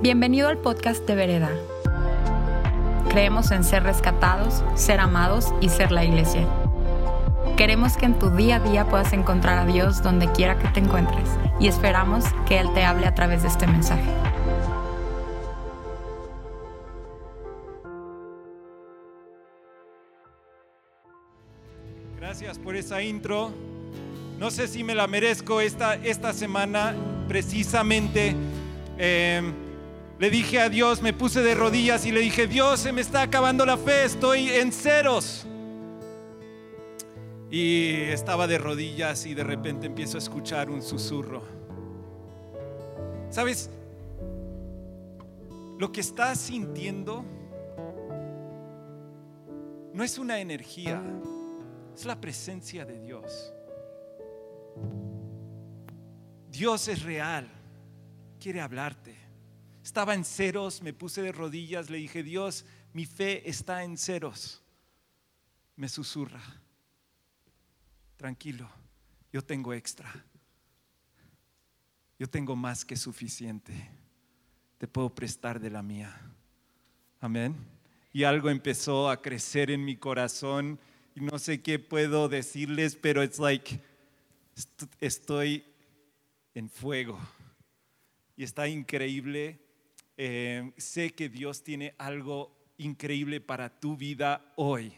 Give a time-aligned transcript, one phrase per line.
[0.00, 1.50] Bienvenido al podcast de Vereda.
[3.08, 6.46] Creemos en ser rescatados, ser amados y ser la iglesia.
[7.56, 10.78] Queremos que en tu día a día puedas encontrar a Dios donde quiera que te
[10.78, 11.28] encuentres
[11.58, 14.08] y esperamos que Él te hable a través de este mensaje.
[22.16, 23.50] Gracias por esa intro.
[24.38, 26.94] No sé si me la merezco esta, esta semana
[27.26, 28.36] precisamente.
[28.96, 29.64] eh,
[30.18, 33.22] le dije a Dios, me puse de rodillas y le dije, Dios, se me está
[33.22, 35.46] acabando la fe, estoy en ceros.
[37.50, 41.42] Y estaba de rodillas y de repente empiezo a escuchar un susurro.
[43.30, 43.70] ¿Sabes?
[45.78, 47.24] Lo que estás sintiendo
[49.94, 51.00] no es una energía,
[51.94, 53.52] es la presencia de Dios.
[56.50, 57.48] Dios es real,
[58.40, 59.17] quiere hablarte.
[59.88, 64.60] Estaba en ceros, me puse de rodillas, le dije, Dios, mi fe está en ceros.
[65.76, 66.42] Me susurra,
[68.18, 68.68] tranquilo,
[69.32, 70.12] yo tengo extra.
[72.18, 73.72] Yo tengo más que suficiente.
[74.76, 76.14] Te puedo prestar de la mía.
[77.20, 77.56] Amén.
[78.12, 80.78] Y algo empezó a crecer en mi corazón
[81.14, 83.80] y no sé qué puedo decirles, pero it's like
[84.54, 85.64] est- estoy
[86.54, 87.18] en fuego
[88.36, 89.64] y está increíble.
[90.20, 94.92] Eh, sé que Dios tiene algo increíble para tu vida hoy.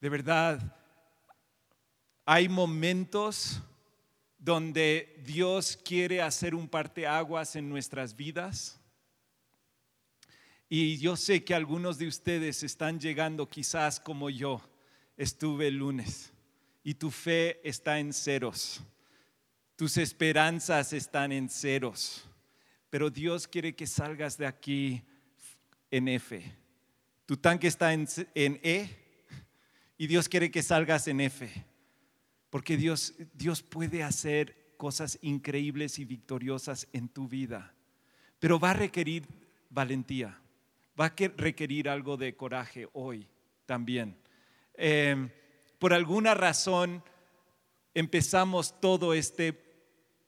[0.00, 0.76] De verdad,
[2.26, 3.62] hay momentos
[4.36, 8.80] donde Dios quiere hacer un parteaguas en nuestras vidas.
[10.68, 14.60] Y yo sé que algunos de ustedes están llegando quizás como yo
[15.16, 16.32] estuve el lunes
[16.82, 18.82] y tu fe está en ceros.
[19.76, 22.24] Tus esperanzas están en ceros.
[22.90, 25.02] Pero Dios quiere que salgas de aquí
[25.90, 26.56] en F.
[27.26, 28.88] Tu tanque está en, E
[29.98, 31.50] y Dios quiere que salgas en F.
[32.50, 37.74] Porque Dios, Dios puede hacer cosas increíbles y victoriosas en tu vida.
[38.38, 39.26] Pero va a requerir
[39.70, 40.38] valentía.
[40.98, 43.26] Va a que- requerir algo de coraje hoy
[43.66, 44.16] también.
[44.74, 45.28] Eh,
[45.80, 47.02] por alguna razón
[47.94, 49.52] empezamos todo este,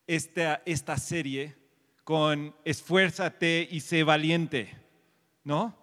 [0.07, 1.55] esta, esta serie
[2.03, 4.73] con esfuérzate y sé valiente,
[5.43, 5.77] ¿no?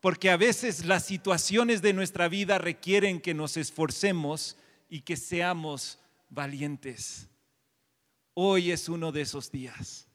[0.00, 4.56] Porque a veces las situaciones de nuestra vida requieren que nos esforcemos
[4.88, 5.98] y que seamos
[6.30, 7.28] valientes.
[8.34, 10.08] Hoy es uno de esos días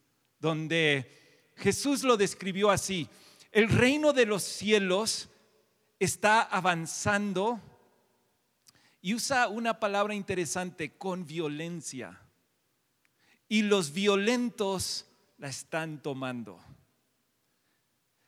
[0.44, 3.08] donde Jesús lo describió así.
[3.50, 5.30] El reino de los cielos
[5.98, 7.60] está avanzando
[9.00, 12.20] y usa una palabra interesante, con violencia.
[13.54, 15.06] Y los violentos
[15.38, 16.58] la están tomando.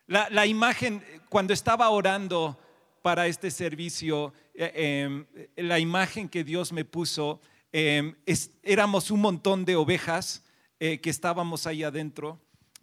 [0.05, 2.57] La, imagen, cuando estaba orando
[3.01, 7.41] para este servicio, eh, eh, la imagen que Dios me puso,
[7.73, 10.45] es- éramos un montón de ovejas
[10.79, 12.39] eh, que estábamos ahí adentro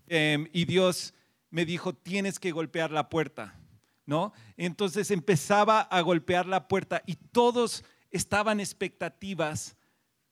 [0.08, 1.14] eh, y Dios
[1.48, 3.58] me dijo, tienes que golpear la puerta,
[4.04, 4.34] ¿no?
[4.58, 9.78] Entonces empezaba a golpear la puerta y todos estaban expectativas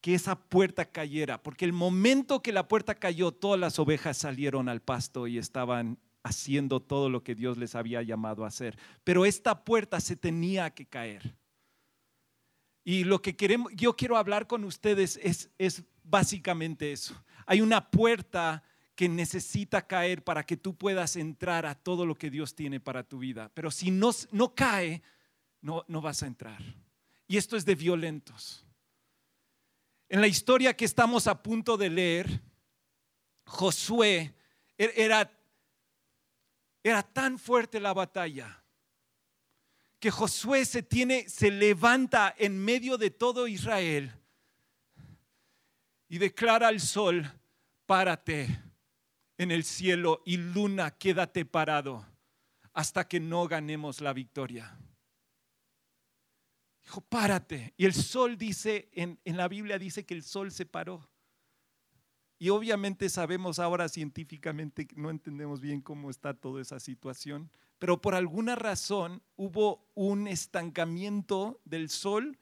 [0.02, 4.68] que esa puerta cayera, porque el momento que la puerta cayó, todas las ovejas salieron
[4.68, 8.76] al pasto y estaban haciendo todo lo que Dios les había llamado a hacer.
[9.04, 11.36] Pero esta puerta se tenía que caer.
[12.84, 17.14] Y lo que queremos, yo quiero hablar con ustedes es, es básicamente eso.
[17.46, 18.64] Hay una puerta
[18.96, 23.04] que necesita caer para que tú puedas entrar a todo lo que Dios tiene para
[23.04, 23.52] tu vida.
[23.54, 25.00] Pero si no, no cae,
[25.60, 26.60] no, no vas a entrar.
[27.28, 28.66] Y esto es de violentos.
[30.12, 32.42] En la historia que estamos a punto de leer,
[33.46, 34.34] Josué
[34.76, 35.32] er- era,
[36.82, 38.62] era tan fuerte la batalla
[39.98, 44.12] que Josué se tiene, se levanta en medio de todo Israel
[46.10, 47.32] y declara al sol,
[47.86, 48.60] párate
[49.38, 52.06] en el cielo y luna, quédate parado
[52.74, 54.76] hasta que no ganemos la victoria.
[56.84, 57.74] Dijo, párate.
[57.76, 61.08] Y el sol dice, en, en la Biblia dice que el sol se paró.
[62.38, 68.16] Y obviamente sabemos ahora científicamente, no entendemos bien cómo está toda esa situación, pero por
[68.16, 72.36] alguna razón hubo un estancamiento del sol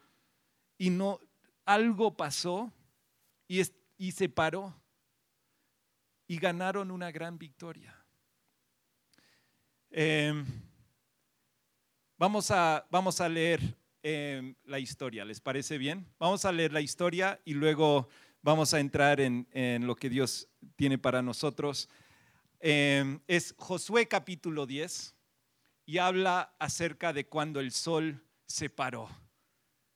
[0.79, 1.21] y no,
[1.67, 2.73] algo pasó
[3.47, 4.75] y, es- y se paró
[6.27, 7.95] y ganaron una gran victoria.
[9.91, 10.33] Eh,
[12.17, 16.07] vamos, a, vamos a leer eh, la historia, ¿les parece bien?
[16.19, 18.09] Vamos a leer la historia y luego
[18.43, 19.47] vamos a entrar en,
[19.87, 21.89] lo que Dios tiene para nosotros.
[22.61, 25.15] Em, es Josué capítulo 10
[25.85, 29.09] y habla acerca de cuando el sol se paró.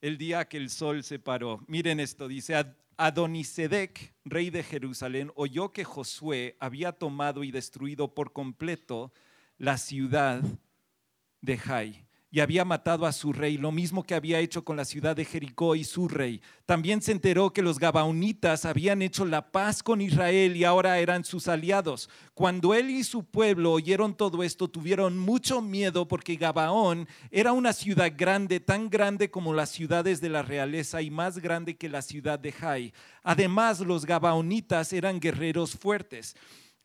[0.00, 1.64] El día que el sol se paró.
[1.66, 2.62] Miren esto, dice,
[2.98, 9.14] Adonisedec, rey de Jerusalén, oyó que Josué había tomado y destruido por completo
[9.56, 10.42] la ciudad
[11.40, 14.84] de Jai y había matado a su rey, lo mismo que había hecho con la
[14.84, 16.42] ciudad de Jericó y su rey.
[16.66, 21.24] También se enteró que los Gabaonitas habían hecho la paz con Israel y ahora eran
[21.24, 22.10] sus aliados.
[22.34, 27.72] Cuando él y su pueblo oyeron todo esto, tuvieron mucho miedo porque Gabaón era una
[27.72, 32.02] ciudad grande, tan grande como las ciudades de la realeza y más grande que la
[32.02, 32.92] ciudad de Jai.
[33.22, 36.34] Además, los Gabaonitas eran guerreros fuertes.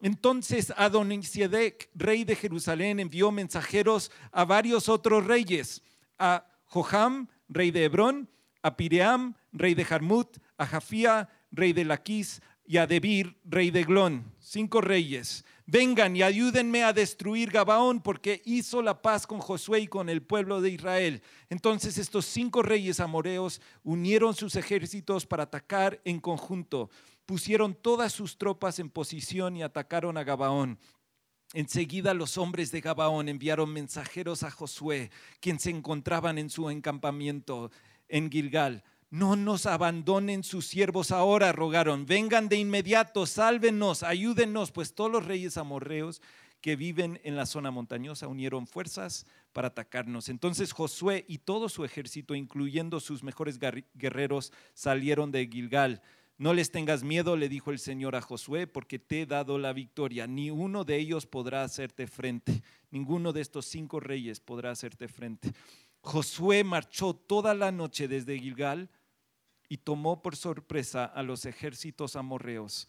[0.02, 5.84] Entonces Adonisedec, rey de Jerusalén, envió mensajeros a varios otros reyes,
[6.18, 8.30] a Joham, rey de Hebrón,
[8.62, 13.84] a Piream, rey de Jarmut, a Jafía, rey de Laquis, y a Debir, rey de
[13.84, 15.44] Glón, cinco reyes.
[15.66, 20.22] Vengan y ayúdenme a destruir Gabaón, porque hizo la paz con Josué y con el
[20.22, 21.24] pueblo de Israel.
[21.50, 26.92] Entonces estos cinco reyes amoreos unieron sus ejércitos para atacar en conjunto
[27.30, 30.80] pusieron todas sus tropas en posición y atacaron a Gabaón.
[31.54, 37.70] Enseguida los hombres de Gabaón enviaron mensajeros a Josué, quien se encontraban en su encampamiento
[38.08, 38.84] en Gilgal.
[39.12, 42.08] No nos abandonen sus siervos ahora, rogaron.
[42.08, 46.24] Vengan de inmediato, sálvenos, ayúdenos, pues todos los reyes amorreos
[46.62, 50.30] que viven en la zona montañosa unieron fuerzas para atacarnos.
[50.30, 53.60] Entonces Josué y todo su ejército, incluyendo sus mejores
[53.94, 56.02] guerreros, salieron de Gilgal.
[56.40, 59.74] No les tengas miedo, le dijo el Señor a Josué, porque te he dado la
[59.74, 60.26] victoria.
[60.26, 62.64] Ni uno de ellos podrá hacerte frente.
[62.92, 65.52] Ninguno de estos cinco reyes podrá hacerte frente.
[66.00, 68.90] Josué marchó toda la noche desde Gilgal
[69.68, 72.88] y tomó por sorpresa a los ejércitos amorreos.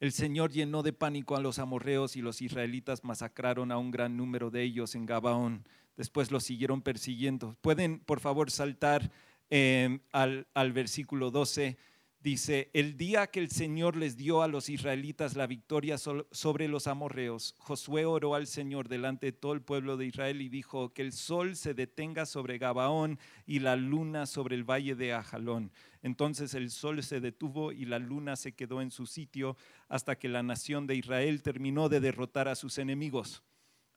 [0.00, 4.16] El Señor llenó de pánico a los amorreos y los israelitas masacraron a un gran
[4.16, 5.68] número de ellos en Gabaón.
[5.96, 7.56] Después los siguieron persiguiendo.
[7.60, 9.12] Pueden, por favor, saltar
[9.54, 11.76] Em, al, versículo 12,
[12.20, 16.86] dice, el día que el Señor les dio a los israelitas la victoria sobre los
[16.86, 21.02] amorreos, Josué oró al Señor delante de todo el pueblo de Israel y dijo, que
[21.02, 25.70] el sol se detenga sobre Gabaón y la luna sobre el valle de Ajalón.
[26.00, 29.58] Entonces el sol se detuvo y la luna se quedó en su sitio
[29.90, 33.42] hasta que la nación de Israel terminó de derrotar a sus enemigos.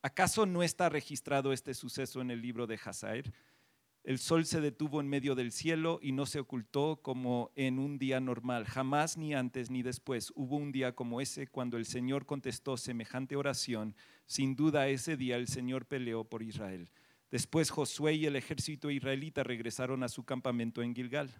[0.01, 3.33] ¿Acaso no está registrado este suceso en el libro de Hazael?
[4.05, 7.97] El sol se detuvo en medio del cielo y no se ocultó como en un
[7.97, 8.65] día normal.
[8.65, 13.35] Jamás ni antes ni después hubo un día como ese cuando el Señor contestó semejante
[13.35, 13.95] oración.
[14.27, 16.91] Sin duda ese día el Señor peleó por Israel.
[17.31, 21.31] Después Josué y el ejército israelita regresaron a su campamento en Gilgal.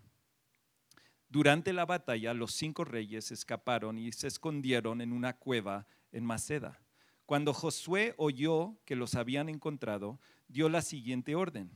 [1.30, 6.82] Durante la batalla los cinco reyes escaparon y se escondieron en una cueva en Maceda.
[7.28, 11.70] Cuando Josué oyó que los habían encontrado, dio la siguiente orden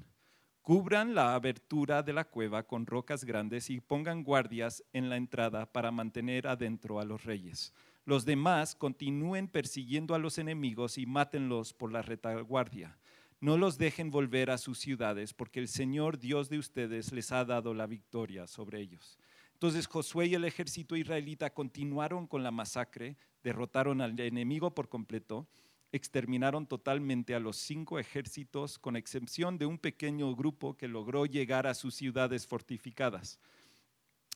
[0.62, 5.66] Cubran la abertura de la cueva con rocas grandes y pongan guardias en la entrada
[5.66, 7.74] para mantener adentro a los reyes.
[8.06, 12.98] Los demás continúen persiguiendo a los enemigos y mátenlos por la retaguardia.
[13.42, 17.46] No los dejen volver a sus ciudades, porque el Señor Dios de ustedes les ha
[17.46, 19.18] dado la victoria sobre ellos.
[19.54, 25.48] Entonces Josué y el ejército israelita continuaron con la masacre, derrotaron al enemigo por completo
[25.92, 31.68] exterminaron totalmente a los cinco ejércitos, con excepción de un pequeño grupo que logró llegar
[31.68, 33.40] a sus ciudades fortificadas.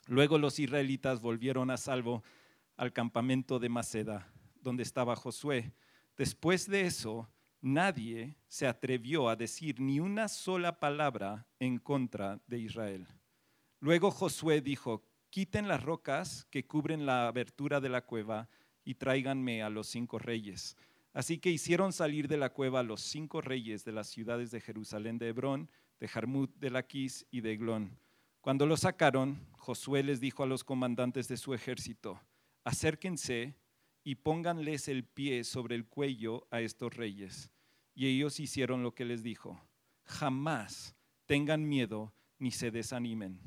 [0.08, 2.24] Luego los israelitas volvieron a salvo
[2.76, 4.28] al campamento de Maceda,
[4.62, 5.74] donde estaba Josué.
[6.18, 7.30] Después de eso,
[7.62, 13.08] nadie se atrevió a decir ni una sola palabra en contra de Israel.
[13.80, 18.50] Luego Josué dijo, quiten las rocas que cubren la abertura de la cueva
[18.84, 20.76] y tráiganme a los cinco reyes.
[21.14, 25.20] Así que hicieron salir de la cueva los cinco reyes de las ciudades de Jerusalén
[25.20, 28.00] de Hebrón, de Jarmut, de Laquis y de Eglón.
[28.42, 32.20] Cuando los sacaron, Josué les dijo a los comandantes de su ejército,
[32.64, 33.56] acérquense
[34.04, 37.52] y pónganles el pie sobre el cuello a estos reyes.
[37.94, 39.62] Y ellos hicieron lo que les dijo.
[40.04, 40.96] Jamás
[41.28, 43.40] tengan miedo ni se desanimen.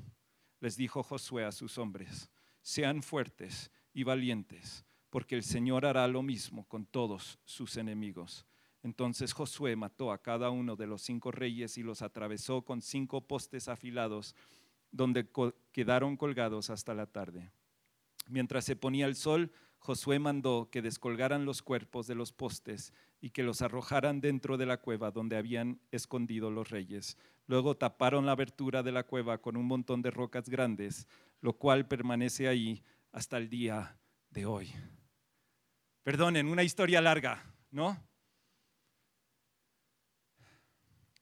[0.61, 2.31] Les dijo Josué a sus hombres,
[2.63, 8.47] sean fuertes y valientes porque el Señor hará lo mismo con todos sus enemigos.
[8.83, 13.21] Entonces Josué mató a cada uno de los cinco reyes y los atravesó con cinco
[13.27, 14.35] postes afilados,
[14.93, 15.29] donde
[15.73, 17.51] quedaron colgados hasta la tarde.
[18.29, 23.31] Mientras se ponía el sol, Josué mandó que descolgaran los cuerpos de los postes y
[23.31, 27.17] que los arrojaran dentro de la cueva donde habían escondido los reyes.
[27.47, 31.07] Luego taparon la abertura de la cueva con un montón de rocas grandes
[31.41, 32.83] lo cual permanece ahí
[33.13, 33.97] hasta el día
[34.31, 34.73] de hoy.
[36.07, 38.01] Perdonen, una historia larga, ¿no?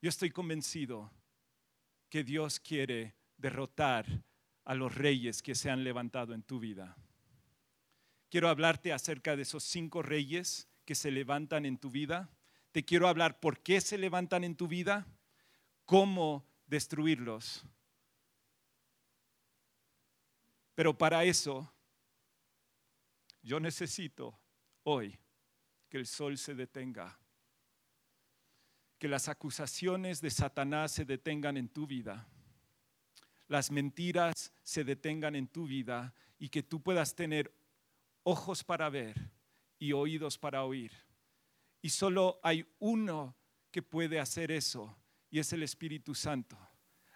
[0.02, 1.10] Yo estoy convencido
[2.10, 4.04] que Dios quiere derrotar
[4.62, 6.98] a los reyes que se han levantado en tu vida.
[8.28, 12.28] Quiero hablarte acerca de esos cinco reyes que se levantan en tu vida.
[12.70, 15.06] Te quiero hablar por qué se levantan en tu vida,
[15.86, 17.64] cómo destruirlos.
[20.74, 21.72] Pero para eso,
[23.40, 24.43] yo necesito
[24.84, 25.18] hoy
[25.88, 27.18] que el sol se detenga,
[28.98, 32.26] que las acusaciones de Satanás se detengan en tu vida,
[33.48, 37.52] las mentiras se detengan en tu vida y que tú puedas tener
[38.22, 39.30] ojos para ver
[39.78, 40.92] y oídos para oír.
[41.82, 43.36] Y solo hay uno
[43.70, 44.96] que puede hacer eso
[45.30, 46.56] y es el Espíritu Santo.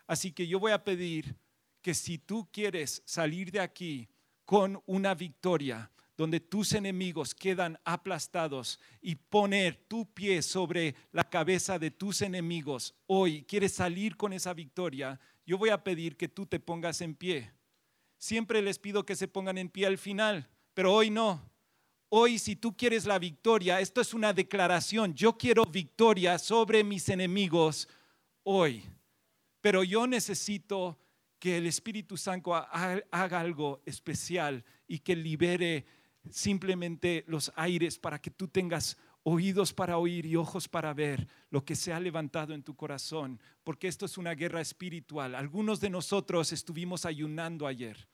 [0.07, 1.37] Así que yo voy a pedir
[1.81, 4.09] que si tú quieres salir de aquí
[4.45, 11.79] con una victoria, donde tus enemigos quedan aplastados y poner tu pie sobre la cabeza
[11.79, 16.45] de tus enemigos, hoy quieres salir con esa victoria, yo voy a pedir que tú
[16.45, 17.53] te pongas en pie.
[18.19, 21.41] Siempre les pido que se pongan en pie al final, pero hoy no.
[22.09, 27.09] Hoy si tú quieres la victoria, esto es una declaración, yo quiero victoria sobre mis
[27.11, 27.89] enemigos
[28.43, 28.83] hoy,
[29.61, 30.99] pero yo necesito
[31.39, 35.87] que el Espíritu Santo haga algo especial y que libere
[36.33, 41.65] simplemente los aires para que tú tengas oídos para oír y ojos para ver lo
[41.65, 45.35] que se ha levantado en tu corazón, porque esto es una guerra espiritual.
[45.35, 48.09] Algunos de nosotros estuvimos ayunando ayer.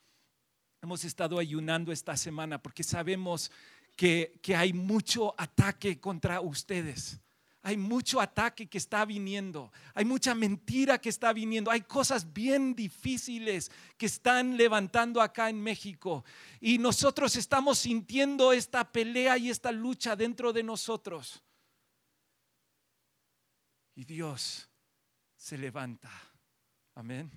[0.82, 3.50] Hemos estado ayunando esta semana porque sabemos
[3.96, 7.20] que, hay mucho ataque contra ustedes.
[7.66, 12.74] Hay mucho ataque que está viniendo, hay mucha mentira que está viniendo, hay cosas bien
[12.74, 16.26] difíciles que están levantando acá en México.
[16.60, 21.42] Y nosotros estamos sintiendo esta pelea y esta lucha dentro de nosotros.
[23.94, 24.68] Y Dios
[25.34, 26.10] se levanta.
[26.94, 27.30] Amén.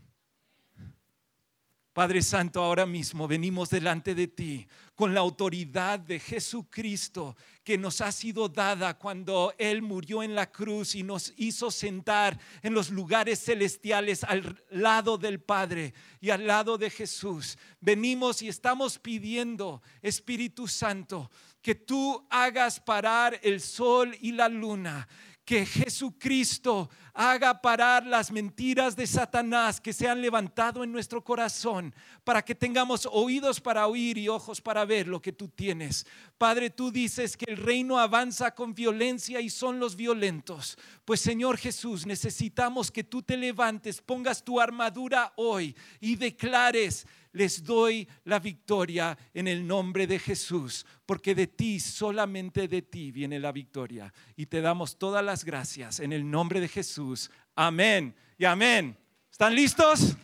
[1.98, 8.02] Padre Santo, ahora mismo venimos delante de ti con la autoridad de Jesucristo que nos
[8.02, 12.92] ha sido dada cuando Él murió en la cruz y nos hizo sentar en los
[12.92, 17.58] lugares celestiales al lado del Padre y al lado de Jesús.
[17.82, 21.32] Venimos y estamos pidiendo, Espíritu Santo,
[21.64, 25.08] que tú hagas parar el sol y la luna
[25.48, 31.96] que Jesucristo haga parar las mentiras de Satanás que se han levantado en nuestro corazón
[32.26, 36.06] para que tengamos oídos para oír y ojos para ver lo que tú tienes.
[36.38, 40.78] Padre, tú dices que el reino avanza con violencia y son los violentos.
[41.06, 47.64] Pues Señor Jesús, necesitamos que tú te levantes, pongas tu armadura hoy y declares les
[47.64, 53.40] doy la victoria en el nombre de Jesús, porque de ti, solamente de ti viene
[53.40, 54.12] la victoria.
[54.36, 57.30] Y te damos todas las gracias en el nombre de Jesús.
[57.56, 58.98] Amén y amén.
[59.32, 60.18] ¿Están listos?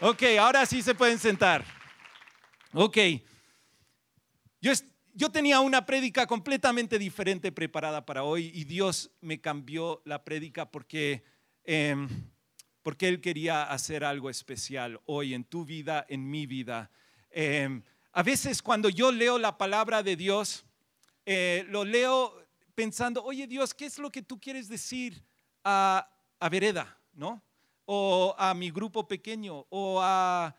[0.00, 1.64] Ok, ahora sí se pueden sentar.
[2.74, 2.98] Ok.
[4.60, 4.72] Yo,
[5.14, 10.70] yo tenía una prédica completamente diferente preparada para hoy y Dios me cambió la prédica
[10.70, 11.24] porque...
[11.64, 12.08] Em,
[12.86, 16.88] porque Él quería hacer algo especial hoy en tu vida, en mi vida.
[17.32, 20.64] Em, a veces cuando yo leo la palabra de Dios,
[21.24, 25.20] eh, lo leo pensando, oye Dios, ¿qué es lo que tú quieres decir
[25.64, 26.96] a, a Vereda?
[27.12, 27.42] ¿No?
[27.86, 30.54] O a mi grupo pequeño, o a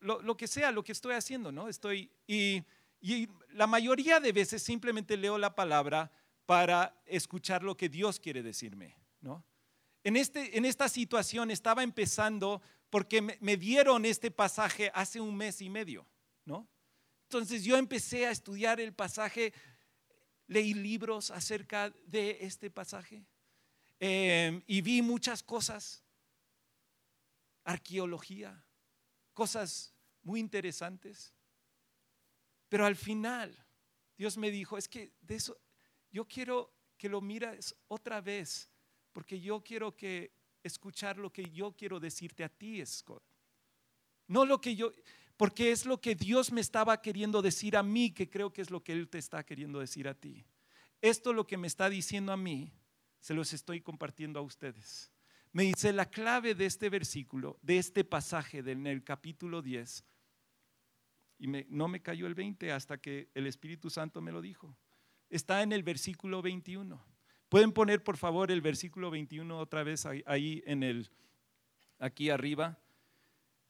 [0.00, 1.68] lo, que sea, lo que estoy haciendo, ¿no?
[1.68, 2.64] Estoy, y,
[3.00, 6.10] y la mayoría de veces simplemente leo la palabra
[6.44, 9.44] para escuchar lo que Dios quiere decirme, ¿no?
[10.04, 15.60] En, este, en esta situación estaba empezando porque me, dieron este pasaje hace un mes
[15.60, 16.06] y medio,
[16.44, 16.68] ¿no?
[17.24, 19.52] Entonces yo empecé a estudiar el pasaje,
[20.46, 23.26] leí libros acerca de este pasaje
[24.00, 26.02] em, y vi muchas cosas,
[27.64, 28.64] arqueología,
[29.34, 31.34] cosas muy interesantes.
[32.70, 33.66] Pero al final
[34.16, 35.60] Dios me dijo, es que de eso
[36.10, 38.70] yo quiero que lo mires otra vez
[39.18, 40.30] porque yo quiero que
[40.62, 43.24] escuchar lo que yo quiero decirte a ti, Scott.
[44.28, 44.92] No lo que yo,
[45.36, 48.70] porque es lo que Dios me estaba queriendo decir a mí, que creo que es
[48.70, 50.46] lo que Él te está queriendo decir a ti.
[51.02, 52.72] Esto lo que me está diciendo a mí,
[53.18, 55.10] se los estoy compartiendo a ustedes.
[55.50, 60.04] Me dice la clave de este versículo, de este pasaje en el capítulo 10,
[61.40, 64.78] y no me cayó el 20 hasta que el Espíritu Santo me lo dijo.
[65.28, 67.17] Está en el versículo 21.
[67.48, 71.10] Pueden poner por favor el versículo 21 otra vez ahí, en el
[71.98, 72.78] aquí arriba.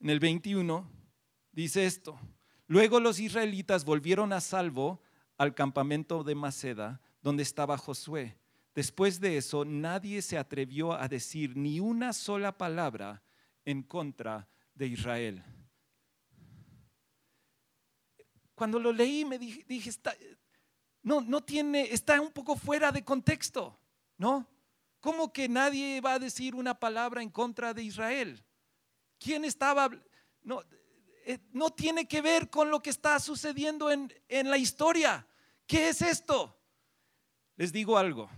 [0.00, 0.98] En el 21
[1.58, 2.16] Dice esto.
[2.68, 5.02] Luego los israelitas volvieron a salvo
[5.38, 8.38] al campamento de Maceda, donde estaba Josué.
[8.76, 13.24] Después de eso, nadie se atrevió a decir ni una sola palabra
[13.64, 15.42] en contra de Israel.
[18.54, 20.14] Cuando lo leí me dije, está,
[21.02, 23.78] no, no tiene, está un poco fuera de contexto,
[24.16, 24.48] ¿no?
[25.00, 28.44] ¿Cómo que nadie va a decir una palabra en contra de Israel?
[29.18, 29.90] ¿Quién estaba?
[30.42, 30.62] No,
[31.24, 35.26] eh, no tiene que ver con lo que está sucediendo en, en la historia.
[35.66, 36.58] ¿Qué es esto?
[37.56, 38.30] Les digo algo.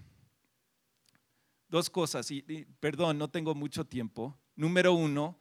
[1.68, 2.42] Dos cosas, y,
[2.80, 4.36] perdón, no tengo mucho tiempo.
[4.56, 5.38] Número uno,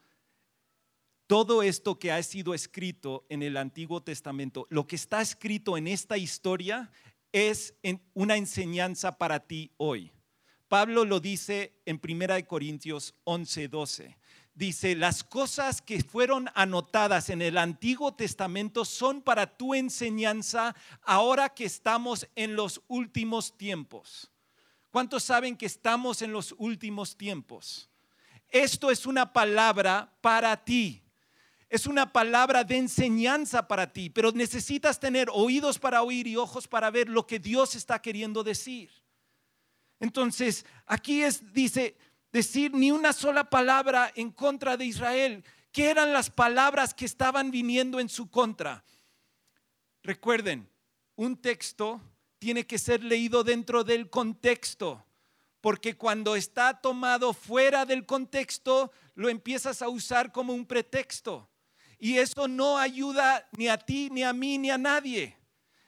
[1.26, 5.88] todo esto que ha sido escrito en el Antiguo Testamento, lo que está escrito en
[5.88, 6.92] esta historia
[7.32, 7.76] es
[8.14, 10.12] una enseñanza para ti hoy.
[10.68, 14.18] Pablo lo dice en 1 Corintios 11, 12.
[14.54, 21.50] Dice, las cosas que fueron anotadas en el Antiguo Testamento son para tu enseñanza ahora
[21.50, 24.32] que estamos en los últimos tiempos.
[24.92, 27.90] ¿Cuántos saben que estamos en los últimos tiempos?
[28.50, 31.04] Esto es una palabra para ti.
[31.70, 36.68] Es una palabra de enseñanza para ti, pero necesitas tener oídos para oír y ojos
[36.68, 38.90] para ver lo que Dios está queriendo decir.
[40.00, 41.96] Entonces, aquí es, dice,
[42.32, 45.44] decir ni una sola palabra en contra de Israel.
[45.72, 48.84] ¿Qué eran las palabras que estaban viniendo en su contra?
[50.02, 50.68] Recuerden,
[51.16, 52.02] un texto
[52.40, 55.06] tiene que ser leído dentro del contexto,
[55.62, 61.50] porque cuando está tomado fuera del contexto, lo empiezas a usar como un pretexto.
[62.00, 65.38] Y eso no ayuda ni a ti, ni a mí, ni a nadie.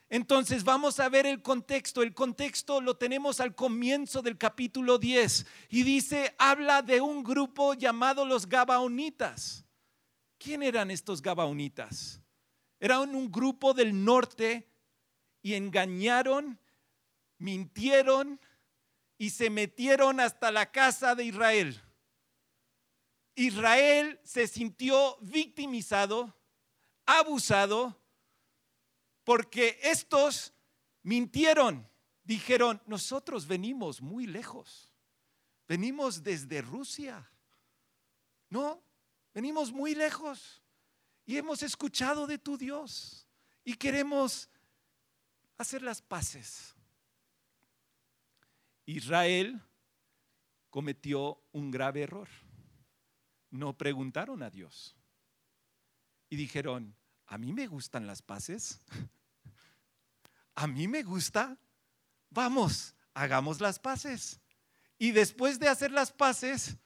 [0.10, 2.04] Entonces vamos a ver el contexto.
[2.04, 7.74] El contexto lo tenemos al comienzo del capítulo 10 y dice, habla de un grupo
[7.76, 9.66] llamado los Gabaonitas.
[10.38, 12.22] ¿Quién eran estos Gabaonitas?
[12.78, 14.68] Eran un grupo del norte
[15.42, 16.60] y engañaron,
[17.38, 18.38] mintieron
[19.18, 21.82] y se metieron hasta la casa de Israel.
[23.36, 26.36] Israel se sintió victimizado,
[27.06, 28.02] abusado
[29.24, 30.54] porque estos
[31.04, 31.88] mintieron.
[32.24, 34.94] Dijeron, nosotros venimos muy lejos.
[35.68, 37.30] Venimos desde Rusia.
[38.50, 38.84] No,
[39.34, 40.62] venimos muy lejos.
[41.26, 43.28] Y hemos escuchado de tu Dios.
[43.64, 44.50] Y queremos
[45.58, 46.76] hacer las paces.
[48.86, 49.62] Israel
[50.70, 52.28] cometió un grave error.
[53.52, 54.96] No preguntaron a Dios.
[56.30, 56.96] Y dijeron,
[57.28, 58.80] a mí me gustan las paces.
[60.56, 61.58] A mí me gusta.
[62.30, 64.40] Vamos, hagamos las paces.
[64.98, 66.78] Y después de hacer las paces,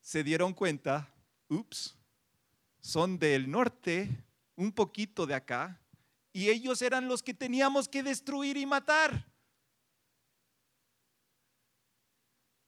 [0.00, 1.08] se dieron cuenta,
[1.48, 1.96] ups,
[2.80, 4.24] son del norte,
[4.56, 5.80] un poquito de acá,
[6.32, 9.26] y ellos eran los que teníamos que destruir y matar.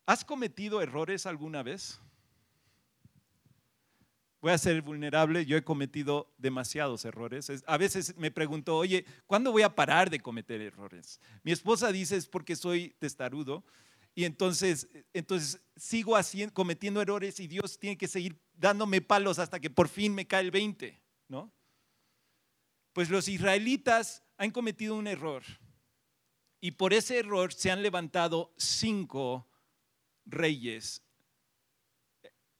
[0.06, 1.98] ¿Has cometido errores alguna vez?
[4.44, 7.50] Voy a ser vulnerable, yo he cometido demasiados errores.
[7.66, 11.18] A veces me pregunto, oye, ¿cuándo voy a parar de cometer errores?
[11.44, 13.64] Mi esposa dice es porque soy testarudo
[14.14, 19.60] y entonces, entonces sigo haciendo, cometiendo errores y Dios tiene que seguir dándome palos hasta
[19.60, 21.50] que por fin me cae el 20, ¿no?
[22.92, 25.42] Pues los israelitas han cometido un error
[26.60, 29.48] y por ese error se han levantado cinco
[30.26, 31.02] reyes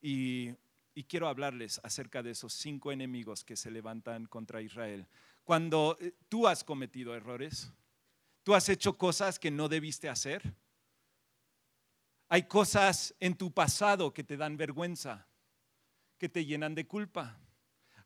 [0.01, 0.55] y
[0.95, 5.07] y quiero hablarles acerca de esos cinco enemigos que se levantan contra Israel.
[5.43, 7.73] Cuando eh, tú has cometido errores,
[8.45, 10.55] tú has hecho cosas que no debiste hacer.
[12.29, 15.27] Hay cosas en tu pasado que te dan vergüenza,
[16.17, 17.39] que te llenan de culpa.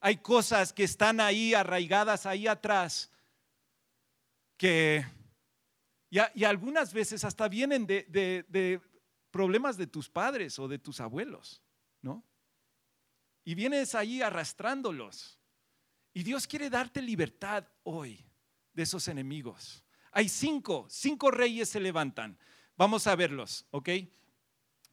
[0.01, 3.11] Hay cosas que están ahí arraigadas ahí atrás,
[4.57, 5.05] que
[6.11, 8.81] y, algunas veces hasta vienen de, de
[9.31, 11.63] problemas de tus padres o de tus abuelos,
[12.01, 12.25] ¿no?
[13.49, 15.41] Y vienes ahí arrastrándolos.
[16.13, 18.23] Y Dios quiere darte libertad hoy
[18.75, 19.83] de esos enemigos.
[20.13, 22.39] Hay cinco, cinco reyes se levantan.
[22.77, 23.89] Vamos a verlos, ¿ok?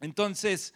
[0.00, 0.72] Entonces,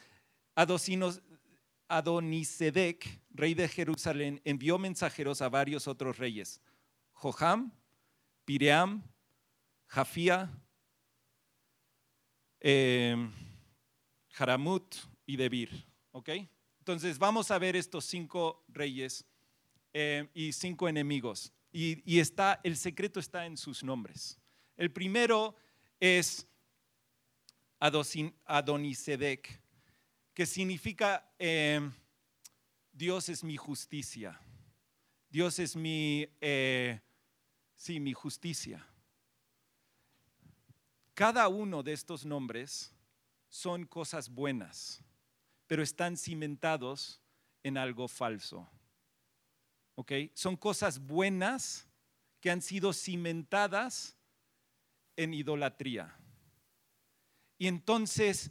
[1.88, 6.60] Adonisedec, rey de Jerusalén, envió mensajeros a varios otros reyes.
[7.12, 7.72] Joham,
[8.44, 9.02] Piream,
[9.86, 10.50] Jafía,
[12.60, 13.16] eh,
[14.32, 16.28] Jaramut y Debir, ¿ok?
[16.90, 19.24] Entonces vamos a ver estos cinco reyes
[19.92, 21.53] eh, y cinco enemigos.
[21.70, 24.40] Y, está, el secreto está en sus nombres.
[24.76, 25.55] El primero
[26.00, 26.48] es
[27.79, 29.62] Adonisedec,
[30.35, 31.81] que significa eh,
[32.92, 34.40] Dios es mi justicia.
[35.29, 37.00] Dios es mi, eh,
[37.76, 38.85] sí, mi justicia.
[41.14, 42.92] Cada uno de estos nombres
[43.48, 45.05] son cosas buenas,
[45.70, 47.22] pero están cimentados
[47.62, 48.68] en algo falso.
[49.94, 50.11] ¿Ok?
[50.35, 51.87] Son cosas buenas
[52.40, 54.16] que han sido cimentadas
[55.14, 56.12] en idolatría.
[57.56, 58.50] Y entonces,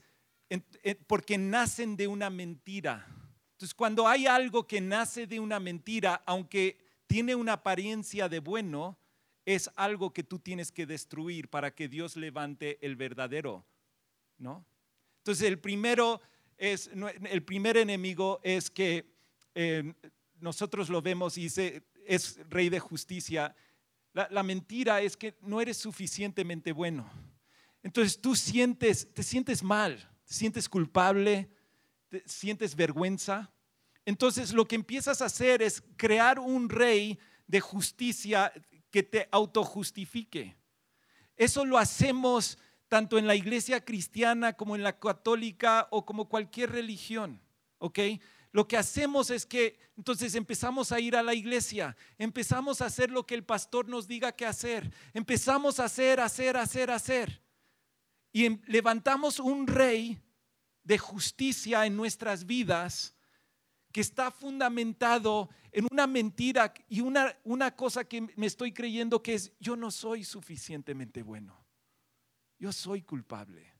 [1.07, 3.05] porque nacen de una mentira.
[3.51, 8.97] Entonces, cuando hay algo que nace de una mentira, aunque tiene una apariencia de bueno,
[9.43, 13.65] es algo que tú tienes que destruir para que Dios levante el verdadero,
[14.37, 14.65] ¿no?
[15.17, 16.21] Entonces, el primero
[16.59, 16.91] es,
[17.29, 19.05] el primer enemigo es que
[19.55, 19.93] eh,
[20.39, 23.55] nosotros lo vemos y dice, es rey de justicia.
[24.13, 27.09] La, mentira es que no eres suficientemente bueno.
[27.81, 31.49] Entonces tú sientes, te sientes mal, te sientes culpable,
[32.09, 33.53] te sientes vergüenza.
[34.05, 37.17] Entonces lo que empiezas a hacer es crear un rey
[37.47, 38.51] de justicia
[38.91, 40.57] que te autojustifique.
[41.37, 42.57] Eso lo hacemos
[42.89, 47.39] tanto en la iglesia cristiana como en la católica o como cualquier religión,
[47.77, 47.99] ¿ok?
[48.51, 53.11] Lo que hacemos es que entonces empezamos a ir a la iglesia, empezamos a hacer
[53.11, 57.41] lo que el pastor nos diga que hacer, empezamos a hacer, hacer, hacer, hacer.
[58.31, 60.19] Y em, levantamos un rey
[60.83, 63.15] de justicia en nuestras vidas
[63.91, 69.35] que está fundamentado en una mentira y una, una cosa que me estoy creyendo que
[69.35, 71.68] es, yo no soy suficientemente bueno,
[72.59, 73.73] yo soy culpable,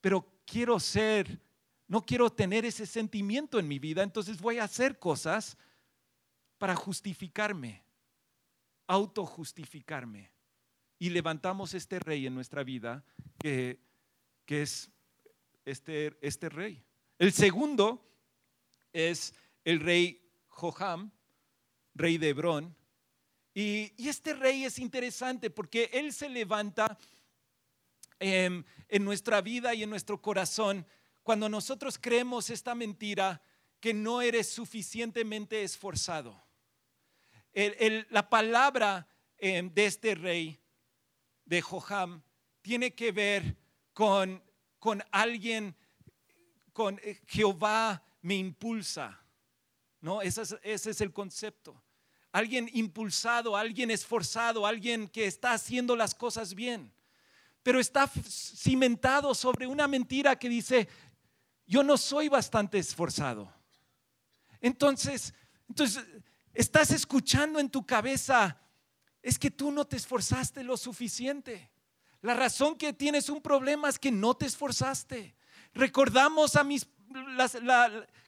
[0.00, 1.40] pero quiero ser,
[1.88, 5.56] no quiero tener ese sentimiento en mi vida, entonces voy a hacer cosas
[6.58, 7.82] para justificarme,
[8.86, 10.30] autojustificarme.
[10.98, 13.02] Y levantamos este rey en nuestra vida
[13.38, 13.80] que,
[14.44, 14.90] que es
[15.64, 16.84] este, este rey.
[17.18, 18.06] El segundo
[18.92, 21.10] es el rey Joham,
[21.94, 22.76] rey de Hebrón.
[23.54, 26.98] Y, este rey es interesante porque él se levanta
[28.20, 28.64] en
[29.00, 30.86] nuestra vida y en nuestro corazón
[31.22, 33.42] cuando nosotros creemos esta mentira
[33.80, 36.42] que no eres suficientemente esforzado.
[38.10, 40.60] la palabra em, de este rey,
[41.44, 42.22] de Joham,
[42.62, 43.56] tiene que ver
[43.92, 44.42] con,
[44.78, 45.74] con alguien,
[46.72, 49.20] con eh, Jehová me impulsa.
[50.00, 50.22] ¿no?
[50.22, 51.82] Ese es, el concepto.
[52.32, 56.92] Alguien impulsado, alguien esforzado, alguien que está haciendo las cosas bien,
[57.62, 60.88] pero está cimentado sobre una mentira que dice,
[61.66, 63.52] yo no soy bastante esforzado.
[64.60, 65.34] Entonces,
[65.68, 66.04] entonces
[66.52, 68.58] estás escuchando en tu cabeza,
[69.22, 71.70] es que tú no te esforzaste lo suficiente.
[72.22, 75.34] La razón que tienes un problema es que no te esforzaste.
[75.72, 76.86] Recordamos a mis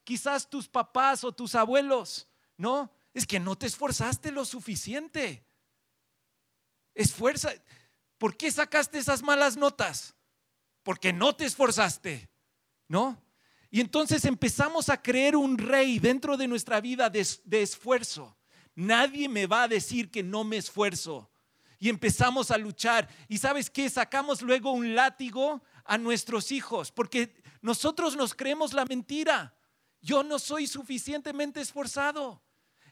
[0.05, 2.91] quizás tus papás o tus abuelos, ¿no?
[3.15, 5.45] Es que no te esforzaste lo suficiente.
[6.95, 7.53] Esfuerza.
[8.23, 10.15] ¿Por qué sacaste esas malas notas?
[10.85, 12.31] Porque no te esforzaste,
[12.87, 13.21] ¿no?
[13.69, 17.19] Y entonces empezamos a creer un rey dentro de nuestra vida de,
[17.61, 18.39] esfuerzo.
[18.77, 21.33] Nadie me va a decir que no me esfuerzo.
[21.81, 23.09] Y empezamos a luchar.
[23.27, 23.91] ¿Y sabes qué?
[23.91, 29.53] Sacamos luego un látigo a nuestros hijos, porque nosotros nos creemos la mentira.
[30.01, 32.41] Yo no soy suficientemente esforzado.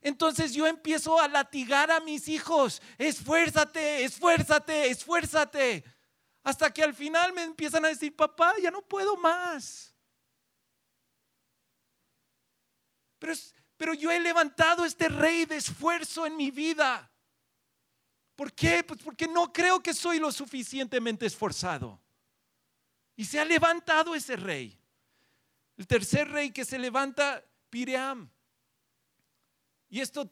[0.01, 2.81] Entonces yo empiezo a latigar a mis hijos.
[2.97, 5.85] Esfuérzate, esfuérzate, esfuérzate.
[6.43, 9.95] Hasta que al final me empiezan a decir, papá, ya no puedo más.
[13.19, 13.35] Pero,
[13.77, 17.11] pero yo he levantado este rey de esfuerzo en mi vida.
[18.35, 18.83] ¿Por qué?
[18.83, 22.01] Pues porque no creo que soy lo suficientemente esforzado.
[23.15, 24.81] Y se ha levantado ese rey.
[25.77, 28.31] El tercer rey que se levanta, Piream.
[29.91, 30.31] Y esto,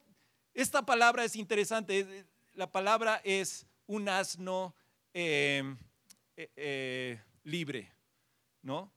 [0.54, 2.26] esta palabra es interesante.
[2.54, 4.74] La palabra es un asno
[5.12, 5.62] eh,
[6.36, 7.92] eh, eh, libre,
[8.62, 8.92] ¿no?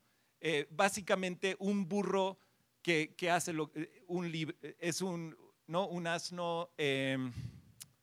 [0.70, 2.36] básicamente un burro
[2.82, 3.70] que, hace lo,
[4.08, 4.32] un
[4.80, 5.36] es un,
[5.68, 5.86] ¿no?
[5.86, 6.68] un asno,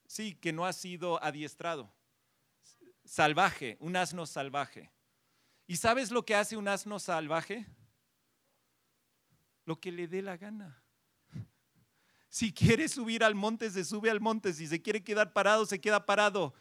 [0.08, 1.92] sí, que no ha sido adiestrado,
[3.04, 4.90] salvaje, un asno salvaje.
[5.68, 7.66] ¿Y sabes lo que hace un asno salvaje?
[9.70, 10.79] lo que le dé la gana.
[12.30, 14.54] Si quiere subir al monte, se sube al monte.
[14.54, 16.54] Si se quiere quedar parado, se queda parado.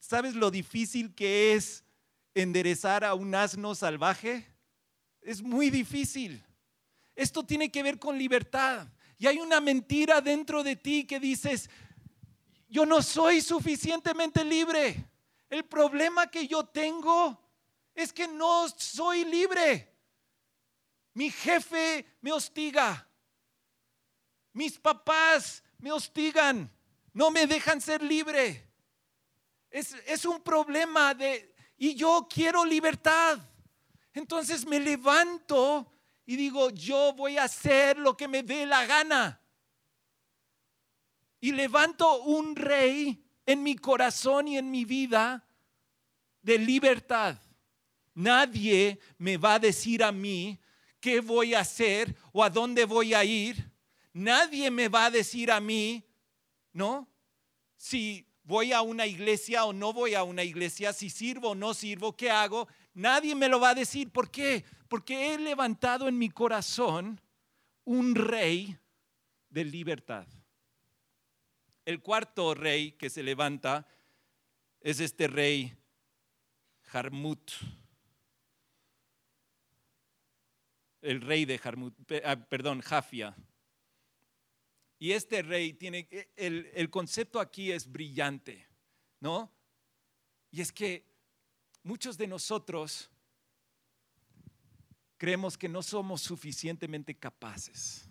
[0.00, 1.84] ¿Sabes lo difícil que es
[2.34, 4.46] enderezar a un asno salvaje?
[5.22, 6.44] Es muy difícil.
[7.14, 8.88] Esto tiene que ver con libertad.
[9.18, 11.70] Y hay una mentira dentro de ti que dices,
[12.68, 15.08] yo no soy suficientemente libre.
[15.48, 17.40] El problema que yo tengo
[17.94, 19.92] es que no soy libre.
[21.14, 23.07] Mi jefe me hostiga.
[24.58, 26.68] Mis papás me hostigan,
[27.12, 28.68] no me dejan ser libre.
[29.70, 33.38] Es, es un problema de, y yo quiero libertad.
[34.12, 35.92] Entonces me levanto
[36.26, 39.40] y digo, yo voy a hacer lo que me dé la gana.
[41.38, 45.46] Y levanto un rey en mi corazón y en mi vida
[46.42, 47.38] de libertad.
[48.12, 50.58] Nadie me va a decir a mí
[50.98, 53.77] qué voy a hacer o a dónde voy a ir.
[54.18, 56.04] Nadie me va a decir a mí,
[56.72, 57.08] ¿no?
[57.76, 61.72] Si voy a una iglesia o no voy a una iglesia, si sirvo o no
[61.72, 62.66] sirvo, qué hago.
[62.94, 64.10] Nadie me lo va a decir.
[64.10, 64.64] ¿Por qué?
[64.88, 67.20] Porque he levantado en mi corazón
[67.84, 68.76] un rey
[69.50, 70.26] de libertad.
[71.84, 73.86] El cuarto rey que se levanta
[74.80, 75.76] es este rey
[76.86, 77.52] Jarmut.
[81.02, 83.36] El rey de Jarmut, ah, perdón, Jafia.
[84.98, 88.66] Y este rey tiene, el, el concepto aquí es brillante,
[89.20, 89.52] ¿no?
[90.50, 91.06] Y es que
[91.82, 93.10] muchos de nosotros
[95.18, 98.08] creemos que no somos suficientemente capaces.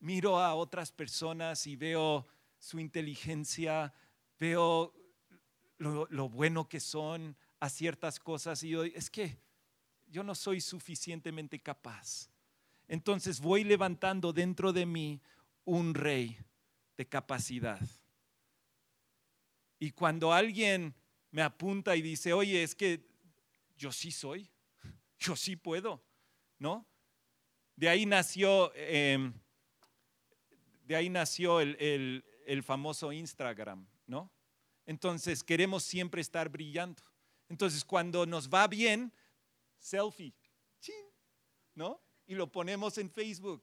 [0.00, 2.26] Miro a otras personas y veo
[2.58, 3.92] su inteligencia,
[4.38, 4.94] veo
[5.76, 9.38] lo, bueno que son a ciertas cosas y yo, es que
[10.06, 12.29] yo no soy suficientemente capaz.
[12.90, 15.20] Entonces voy levantando dentro de mí
[15.64, 16.36] un rey
[16.96, 17.80] de capacidad.
[19.78, 20.92] Y cuando alguien
[21.30, 23.08] me apunta y dice, oye, es que
[23.76, 24.50] yo sí soy,
[25.20, 26.04] yo sí puedo,
[26.58, 26.84] ¿no?
[27.76, 29.34] De ahí nació, em,
[30.82, 32.24] de ahí nació el,
[32.64, 34.32] famoso Instagram, ¿no?
[34.84, 37.04] Entonces queremos siempre estar brillando.
[37.48, 39.12] Entonces cuando nos va bien,
[39.78, 40.34] selfie,
[41.76, 42.02] ¿no?
[42.30, 43.60] Y lo ponemos en Facebook.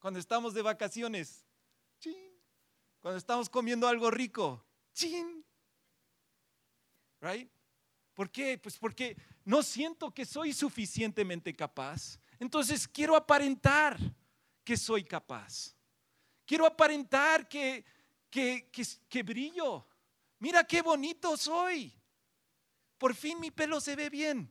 [0.00, 1.46] Cuando estamos de vacaciones,
[2.98, 5.44] cuando estamos comiendo algo rico, chin.
[7.20, 7.48] Right?
[8.14, 8.58] ¿Por qué?
[8.58, 12.18] Pues porque no siento que soy suficientemente capaz.
[12.40, 13.96] Entonces quiero aparentar
[14.64, 15.76] que soy capaz.
[16.44, 17.84] Quiero aparentar que,
[18.28, 18.68] que,
[19.08, 19.86] que, brillo.
[20.40, 21.92] Mira qué bonito soy.
[22.98, 24.50] Por fin mi pelo se ve bien.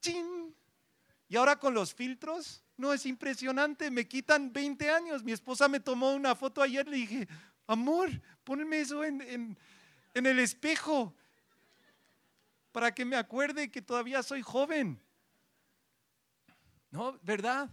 [0.00, 0.57] ¡Chin!
[1.28, 5.22] Y ahora con los filtros, no es impresionante, me quitan 20 años.
[5.22, 7.28] Mi esposa me tomó una foto ayer, le dije,
[7.66, 8.10] amor,
[8.44, 9.56] ponme eso en,
[10.14, 11.14] el espejo
[12.72, 15.00] para que me acuerde que todavía soy joven.
[16.90, 17.18] ¿No?
[17.22, 17.68] ¿Verdad?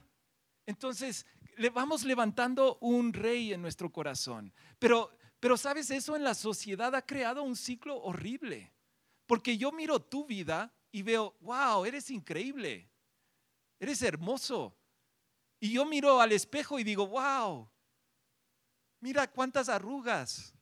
[0.66, 4.52] Entonces, le vamos levantando un rey en nuestro corazón.
[4.80, 5.90] Pero, pero, ¿sabes?
[5.92, 8.74] Eso en la sociedad ha creado un ciclo horrible.
[9.26, 12.90] Porque yo miro tu vida y veo, wow, eres increíble.
[13.80, 14.76] Eres hermoso.
[15.60, 17.70] Y yo miro al espejo y digo, wow,
[19.00, 20.54] mira cuántas arrugas.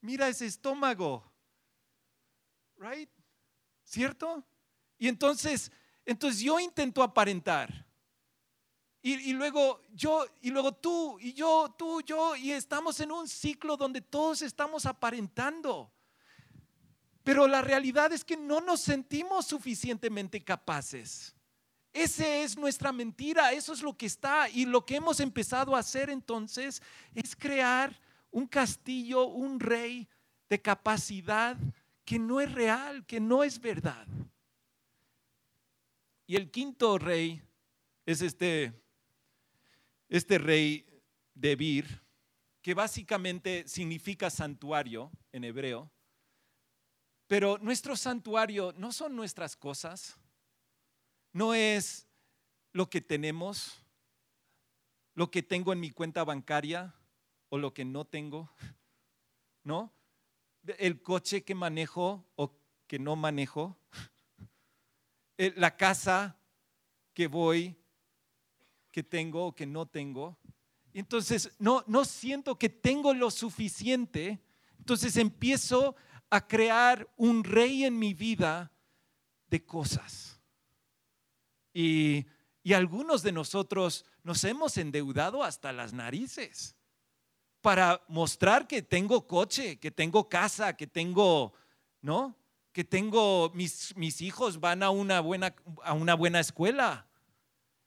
[0.00, 1.30] Mira ese estómago.
[2.76, 3.10] Right?
[3.84, 4.44] ¿Cierto?
[4.98, 5.70] Y entonces,
[6.04, 7.86] entonces yo intento aparentar.
[9.02, 13.26] Y, y, luego yo, y luego tú, y yo, tú, yo, y estamos en un
[13.26, 15.90] ciclo donde todos estamos aparentando.
[17.22, 21.34] Pero la realidad es que no nos sentimos suficientemente capaces.
[21.92, 24.48] Esa es nuestra mentira, eso es lo que está.
[24.48, 26.82] Y lo que hemos empezado a hacer entonces
[27.14, 27.98] es crear
[28.30, 30.08] un castillo, un rey
[30.48, 31.56] de capacidad
[32.04, 34.06] que no es real, que no es verdad.
[36.26, 37.42] Y el quinto rey
[38.06, 38.72] es este,
[40.08, 40.86] este rey
[41.34, 42.02] de Bir,
[42.62, 45.90] que básicamente significa santuario en hebreo.
[47.26, 50.19] Pero nuestro santuario no son nuestras cosas,
[51.32, 52.06] no es
[52.72, 53.82] lo que tenemos,
[55.14, 56.94] lo que tengo en mi cuenta bancaria
[57.48, 58.50] o lo que no tengo,
[59.64, 59.92] ¿no?
[60.78, 63.76] El coche que manejo o que no manejo,
[65.36, 66.36] la casa
[67.14, 67.76] que voy,
[68.90, 70.38] que tengo o que no tengo.
[70.92, 74.40] Entonces, no, no siento que tengo lo suficiente.
[74.78, 75.96] Entonces empiezo
[76.30, 78.72] a crear un rey en mi vida
[79.48, 80.39] de cosas.
[81.72, 82.26] Y,
[82.74, 86.76] algunos de nosotros nos hemos endeudado hasta las narices
[87.60, 91.52] para mostrar que tengo coche, que tengo casa, que tengo,
[92.00, 92.36] ¿no?
[92.72, 97.08] Que tengo, mis, mis hijos van a una buena, a una buena escuela.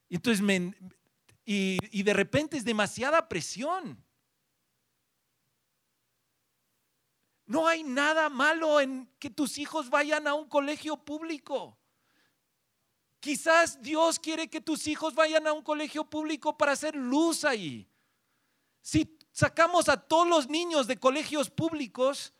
[0.09, 0.75] Entonces, me,
[1.45, 4.03] y, y de repente es demasiada presión.
[7.45, 11.77] No hay nada malo en que tus hijos vayan a un colegio público.
[13.23, 17.87] Quizás Dios quiere que tus hijos vayan a un colegio público para hacer luz ahí.
[18.81, 22.33] Si sacamos a todos los niños de colegios públicos,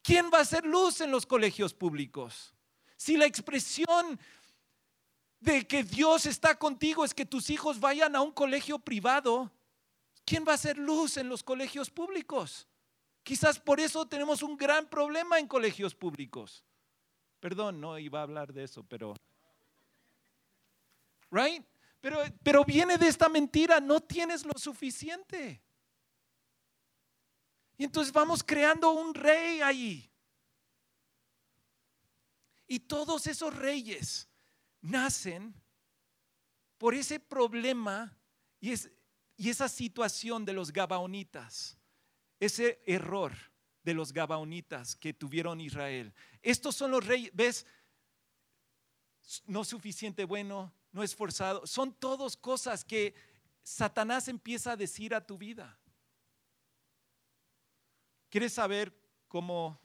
[0.00, 2.54] ¿quién va a hacer luz en los colegios públicos?
[2.96, 4.18] Si la expresión
[5.38, 9.52] de que Dios está contigo es que tus hijos vayan a un colegio privado,
[10.24, 12.66] ¿quién va a hacer luz en los colegios públicos?
[13.22, 16.64] Quizás por eso tenemos un gran problema en colegios públicos.
[17.38, 19.12] Perdón, no iba a hablar de eso, pero...
[21.32, 21.66] Right?
[22.00, 25.60] Pero, pero viene de esta mentira, no tienes lo suficiente.
[27.76, 30.08] Y entonces vamos creando un rey ahí.
[32.68, 34.28] Y todos esos reyes
[34.80, 35.52] nacen
[36.78, 38.16] por ese problema
[38.60, 38.88] y, es,
[39.36, 41.76] y esa situación de los Gabaonitas
[42.42, 43.32] ese error
[43.84, 46.12] de los Gabaonitas que tuvieron Israel.
[46.42, 47.64] Estos son los reyes, ¿ves?
[49.46, 51.66] No suficiente bueno, no esforzado.
[51.66, 53.14] Son todos cosas que
[53.62, 55.78] Satanás empieza a decir a tu vida.
[58.28, 58.92] ¿Quieres saber
[59.28, 59.78] cómo,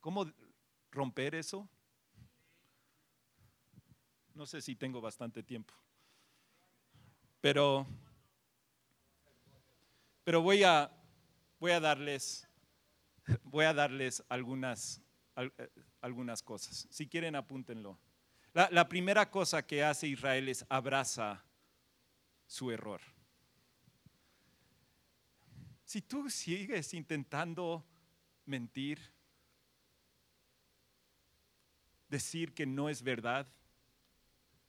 [0.00, 0.30] cómo
[0.90, 1.68] romper eso?
[4.34, 5.74] No sé si tengo bastante tiempo.
[7.40, 7.86] Pero,
[10.24, 10.90] pero voy a,
[11.58, 12.46] voy a darles,
[13.44, 15.02] voy a darles algunas,
[15.36, 15.50] eh,
[16.00, 16.86] algunas cosas.
[16.90, 17.98] Si quieren, apúntenlo.
[18.54, 21.44] La, primera cosa que hace Israel es abraza
[22.46, 23.00] su error.
[25.84, 27.86] Si tú sigues intentando
[28.46, 29.00] mentir,
[32.08, 33.46] decir que no es verdad,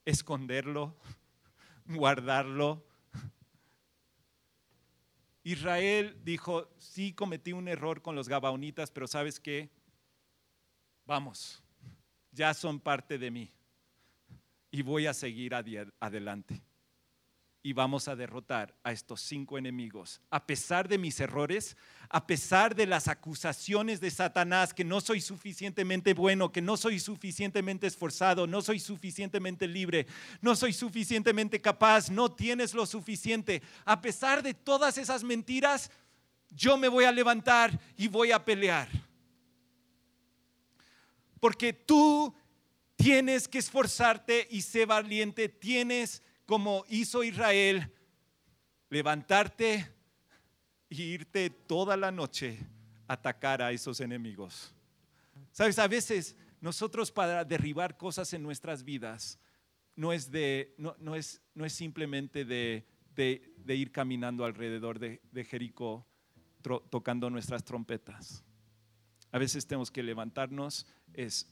[0.06, 0.96] esconderlo,
[1.86, 2.86] guardarlo,
[5.44, 9.70] Israel dijo, sí cometí un error con los Gabaonitas, pero ¿sabes qué?
[11.06, 11.64] Vamos,
[12.32, 13.52] ya son parte de mí
[14.72, 16.62] y voy a seguir adelante
[17.62, 20.22] y vamos a derrotar a estos cinco enemigos.
[20.30, 21.76] A pesar de mis errores,
[22.10, 27.00] a pesar de las acusaciones de Satanás, que no soy suficientemente bueno, que no soy
[27.00, 30.08] suficientemente esforzado, no soy suficientemente libre,
[30.42, 33.62] no soy suficientemente capaz, no tienes lo suficiente.
[33.84, 35.92] A pesar de todas esas mentiras,
[36.50, 38.88] yo me voy a levantar y voy a pelear.
[41.42, 42.34] Porque tú
[43.00, 47.94] tienes que esforzarte y ser valiente, tienes como hizo Israel,
[48.90, 49.90] levantarte
[50.90, 52.60] e irte toda la noche
[53.08, 54.76] a atacar a esos enemigos.
[55.54, 59.40] Sabes, a veces nosotros para derribar cosas en nuestras vidas
[59.96, 62.86] no es, de, no, es, no es simplemente de,
[63.68, 66.06] ir caminando alrededor de, Jericó
[66.90, 68.44] tocando nuestras trompetas.
[69.32, 71.48] A veces tenemos que levantarnos, es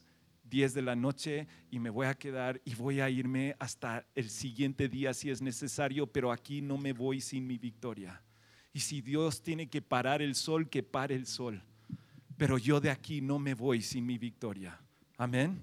[0.48, 4.30] 10 de la noche y me voy a quedar y voy a irme hasta el
[4.30, 8.22] siguiente día si es necesario, pero aquí no me voy sin mi victoria.
[8.72, 11.62] Y si Dios tiene que parar el sol, que pare el sol.
[12.36, 14.80] Pero yo de aquí no me voy sin mi victoria.
[15.16, 15.60] Amén.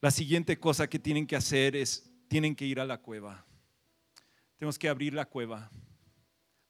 [0.00, 3.44] La siguiente cosa que tienen que hacer es, tienen que ir a la cueva.
[4.58, 5.70] Tenemos que abrir la cueva.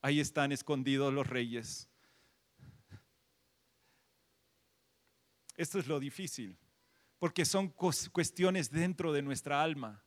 [0.01, 1.88] Ahí están escondidos los reyes.
[5.59, 6.57] Esto es lo difícil,
[7.19, 10.01] porque son cuestiones dentro de nuestra alma.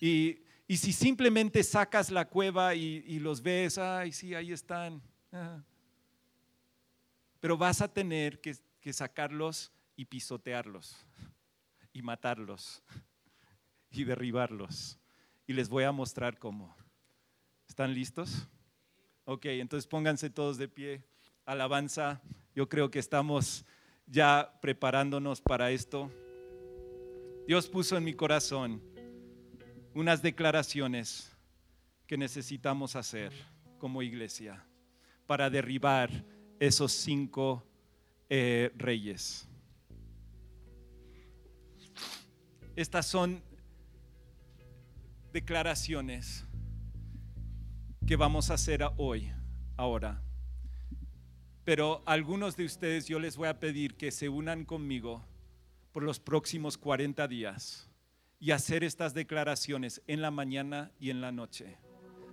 [0.00, 5.02] Y, si simplemente sacas la cueva y, los ves, ay, sí, ahí están.
[7.38, 10.96] Pero vas a tener que, que sacarlos y pisotearlos,
[11.92, 12.82] y matarlos,
[13.90, 14.98] y derribarlos.
[15.46, 16.74] Y les voy a mostrar cómo.
[17.68, 18.48] ¿Están listos?
[19.26, 21.04] Ok, entonces pónganse todos de pie.
[21.44, 22.22] Alabanza.
[22.54, 23.66] Yo creo que estamos
[24.06, 26.10] ya preparándonos para esto,
[27.46, 28.82] Dios puso en mi corazón
[29.94, 31.30] unas declaraciones
[32.06, 33.32] que necesitamos hacer
[33.78, 34.64] como iglesia
[35.26, 36.10] para derribar
[36.60, 37.64] esos cinco
[38.28, 39.48] eh, reyes.
[42.76, 43.42] Estas son
[45.32, 46.46] declaraciones
[48.06, 49.30] que vamos a hacer hoy,
[49.76, 50.22] ahora.
[51.64, 55.24] Pero algunos de ustedes yo les voy a pedir que se unan conmigo
[55.92, 57.88] por los próximos 40 días
[58.40, 61.78] y hacer estas declaraciones en la mañana y en la noche,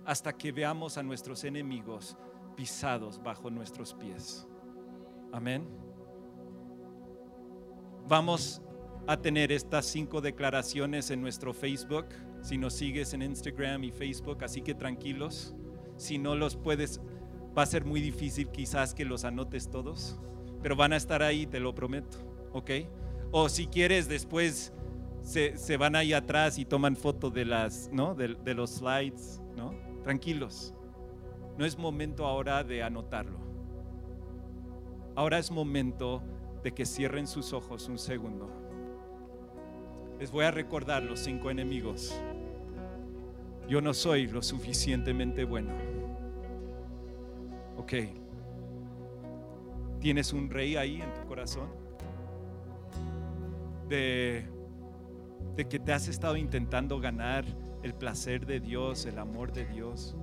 [0.04, 2.16] hasta que veamos a nuestros enemigos
[2.56, 4.48] pisados bajo nuestros pies.
[5.32, 5.68] Amén.
[8.08, 8.60] Vamos
[9.06, 12.06] a tener estas cinco declaraciones en nuestro Facebook,
[12.42, 15.54] si nos sigues en Instagram y Facebook, así que tranquilos.
[15.96, 17.00] Si no los puedes
[17.56, 20.18] Va a ser muy difícil quizás que los anotes todos,
[20.62, 22.30] pero van a estar ahí, te lo prometo.
[22.52, 22.70] ¿ok?
[23.30, 24.72] O si quieres, después
[25.22, 28.14] se, van ahí atrás y toman foto de, las, ¿no?
[28.14, 29.74] de, de los slides, ¿no?
[30.02, 30.74] Tranquilos.
[31.58, 33.38] No es momento ahora de anotarlo.
[35.14, 36.22] Ahora es momento
[36.62, 38.50] de que cierren sus ojos un segundo.
[40.18, 42.14] Les voy a recordar los cinco enemigos.
[43.68, 45.72] Yo no soy lo suficientemente bueno.
[47.80, 47.94] Ok.
[50.00, 51.66] ¿Tienes un rey ahí en tu corazón?
[53.88, 54.44] De,
[55.56, 57.46] de que te has estado intentando ganar
[57.82, 60.14] el placer de Dios, el amor de Dios.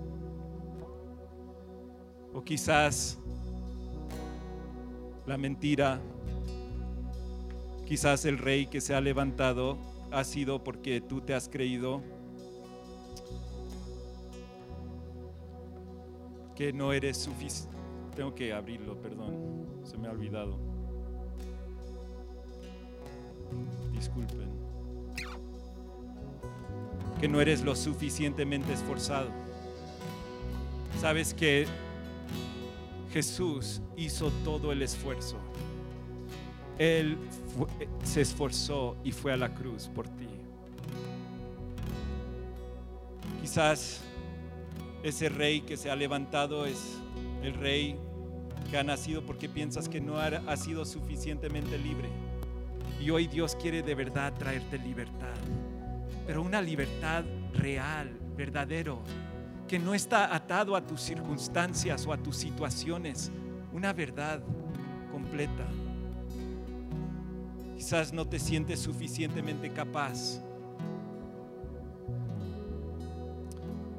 [2.32, 3.18] O quizás
[5.26, 6.00] la mentira,
[7.88, 9.80] quizás el rey que se ha levantado
[10.12, 12.04] ha sido porque tú te has creído
[16.58, 17.78] que no eres suficiente.
[18.16, 20.58] Tengo que abrirlo, perdón, se me ha olvidado.
[23.94, 24.50] Disculpen.
[27.20, 29.30] Que no eres lo suficientemente esforzado.
[31.00, 31.68] Sabes que
[33.14, 35.38] Jesús hizo todo el esfuerzo.
[36.80, 37.20] Él
[38.04, 40.28] se esforzó y fue a la cruz por ti.
[43.42, 44.02] Quizás
[45.08, 46.98] ese rey que se ha levantado es
[47.44, 47.98] el rey
[48.70, 52.10] que ha nacido porque piensas que no ha, sido suficientemente libre.
[53.00, 55.36] Y hoy Dios quiere de verdad traerte libertad,
[56.26, 59.00] pero una libertad real, verdadero,
[59.68, 63.32] que no está atado a tus circunstancias o a tus situaciones,
[63.72, 64.42] una verdad
[65.12, 65.66] completa.
[67.76, 70.42] Quizás no te sientes suficientemente capaz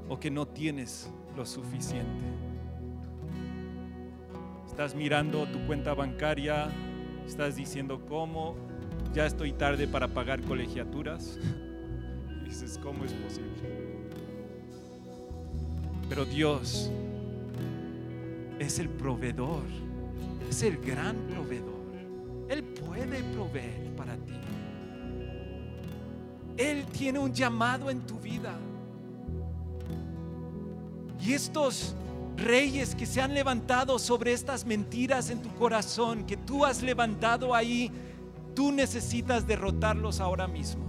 [0.09, 2.25] o que no tienes lo suficiente.
[4.67, 6.69] Estás mirando tu cuenta bancaria,
[7.27, 8.55] estás diciendo cómo,
[9.13, 11.39] ya estoy tarde para pagar colegiaturas.
[12.45, 13.49] dices, ¿cómo es posible?
[16.09, 16.91] Pero Dios
[18.59, 19.65] es el proveedor,
[20.49, 21.69] es el gran proveedor.
[22.49, 24.33] Él puede proveer para ti.
[26.57, 28.59] Él tiene un llamado en tu vida.
[31.21, 31.95] Y estos
[32.37, 37.55] reyes que se han levantado sobre estas mentiras en tu corazón, que tú has levantado
[37.55, 37.91] ahí,
[38.55, 40.85] tú necesitas derrotarlos ahora mismo.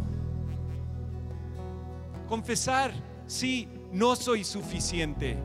[2.28, 2.92] Confesar,
[3.26, 5.38] sí, no soy suficiente.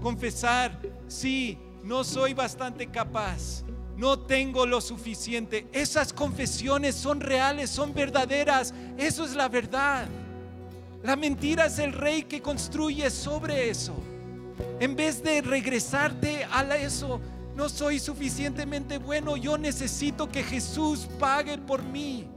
[0.00, 0.78] Confesar,
[1.08, 3.64] sí, no soy bastante capaz.
[3.96, 5.66] No tengo lo suficiente.
[5.72, 8.72] Esas confesiones son reales, son verdaderas.
[8.96, 10.06] Eso es la verdad.
[11.02, 13.94] La mentira es el rey que construye sobre eso.
[14.80, 17.20] En vez de regresarte a eso,
[17.54, 22.28] no soy suficientemente bueno, yo necesito que Jesús pague por mí.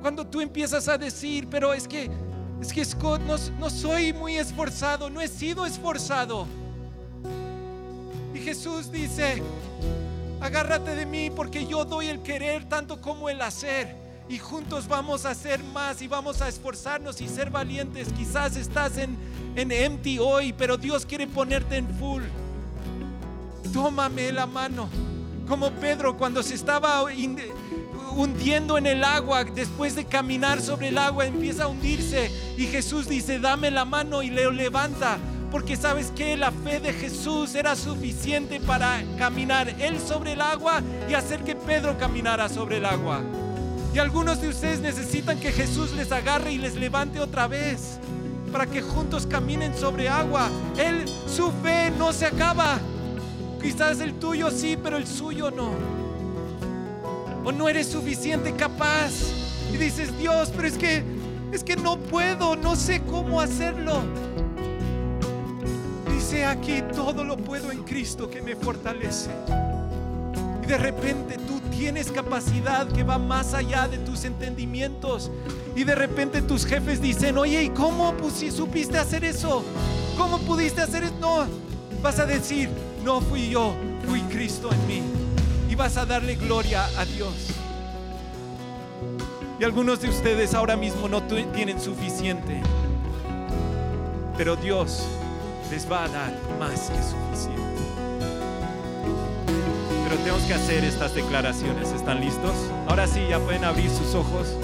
[0.00, 2.10] Cuando tú empiezas a decir, pero es que
[2.60, 6.46] es que Scott, no, soy muy esforzado, no he sido esforzado.
[8.34, 9.42] Y Jesús dice,
[10.40, 13.96] agárrate de mí porque yo doy el querer tanto como el hacer.
[14.28, 18.12] Y juntos vamos a hacer más y vamos a esforzarnos y ser valientes.
[18.12, 19.16] Quizás estás en,
[19.56, 22.22] en empty hoy, pero Dios quiere ponerte en full.
[23.72, 24.88] Tómame la mano.
[25.48, 27.02] Como Pedro cuando se estaba
[28.16, 33.08] hundiendo en el agua, después de caminar sobre el agua, empieza a hundirse y Jesús
[33.08, 35.18] dice, dame la mano y le levanta.
[35.50, 40.80] Porque sabes que la fe de Jesús era suficiente para caminar él sobre el agua
[41.08, 43.20] y hacer que Pedro caminara sobre el agua.
[43.92, 47.98] Y algunos de ustedes necesitan que Jesús les agarre y les levante otra vez
[48.50, 50.48] para que juntos caminen sobre agua.
[50.76, 52.78] Él, su fe no se acaba.
[53.62, 56.00] Quizás el tuyo sí, pero el suyo no
[57.44, 59.12] o no eres suficiente capaz
[59.72, 61.02] y dices, Dios, pero es que
[61.52, 64.02] es que no puedo, no sé cómo hacerlo.
[66.12, 69.30] Dice aquí, todo lo puedo en Cristo que me fortalece.
[70.70, 75.28] De repente tú tienes capacidad que va más allá de tus entendimientos.
[75.74, 79.64] Y de repente tus jefes dicen, oye, ¿y cómo supiste hacer eso?
[80.16, 81.14] ¿Cómo pudiste hacer eso?
[81.20, 81.44] No,
[82.00, 82.68] vas a decir,
[83.04, 83.74] no fui yo,
[84.06, 85.02] fui Cristo en mí
[85.68, 87.34] y vas a darle gloria a Dios.
[89.58, 92.62] Y algunos de ustedes ahora mismo no tienen suficiente,
[94.36, 95.02] pero Dios
[95.68, 97.89] les va a dar más que suficiente.
[100.22, 101.92] Tenemos que hacer estas declaraciones.
[101.92, 102.54] ¿Están listos?
[102.88, 104.56] Ahora sí, ya pueden abrir sus ojos.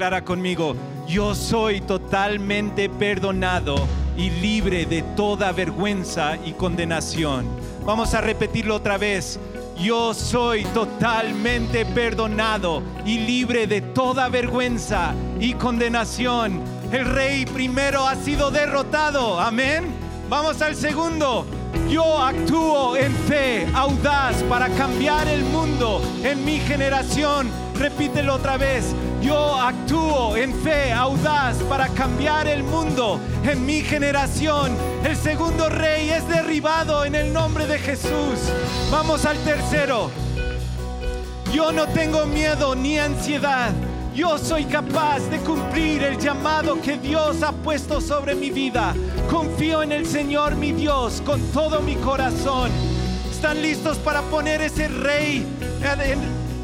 [0.00, 0.76] declara conmigo,
[1.06, 3.86] yo soy totalmente perdonado
[4.16, 7.46] y libre de toda vergüenza y condenación.
[7.84, 9.38] Vamos a repetirlo otra vez.
[9.80, 16.60] Yo soy totalmente perdonado y libre de toda vergüenza y condenación.
[16.92, 19.40] El rey primero ha sido derrotado.
[19.40, 19.86] Amén.
[20.28, 21.46] Vamos al segundo.
[21.88, 27.48] Yo actúo en fe audaz para cambiar el mundo en mi generación.
[27.74, 28.94] Repítelo otra vez.
[29.20, 34.72] Yo actúo en fe audaz para cambiar el mundo en mi generación.
[35.04, 38.38] El segundo rey es derribado en el nombre de Jesús.
[38.90, 40.10] Vamos al tercero.
[41.52, 43.72] Yo no tengo miedo ni ansiedad.
[44.14, 48.94] Yo soy capaz de cumplir el llamado que Dios ha puesto sobre mi vida.
[49.30, 52.70] Confío en el Señor mi Dios con todo mi corazón.
[53.30, 55.46] ¿Están listos para poner ese rey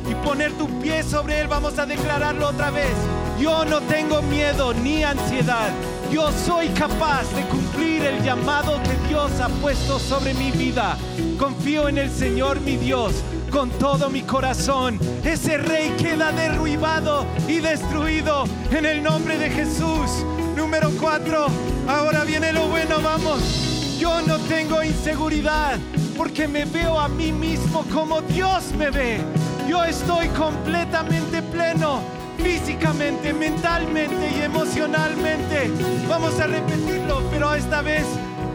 [0.09, 1.49] y poner tu pie sobre él?
[1.49, 2.95] Vamos a declararlo otra vez.
[3.41, 5.71] Yo no tengo miedo ni ansiedad.
[6.11, 10.97] Yo soy capaz de cumplir el llamado que Dios ha puesto sobre mi vida.
[11.39, 13.13] Confío en el Señor mi Dios
[13.51, 14.99] con todo mi corazón.
[15.25, 20.25] Ese rey queda derribado y destruido en el nombre de Jesús.
[20.57, 21.47] Número cuatro,
[21.89, 23.99] ahora viene lo bueno, vamos.
[23.99, 25.79] Yo no tengo inseguridad
[26.17, 29.21] porque me veo a mí mismo como Dios me ve.
[29.69, 32.01] Yo estoy completamente pleno
[32.39, 35.71] físicamente, mentalmente y emocionalmente.
[36.09, 38.05] Vamos a repetirlo, pero esta vez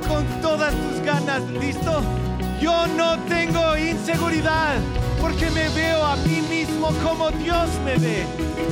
[0.07, 1.41] con todas tus ganas.
[1.49, 2.01] ¿Listo?
[2.61, 4.75] Yo no tengo inseguridad
[5.19, 8.25] porque me veo a mí mismo como Dios me ve.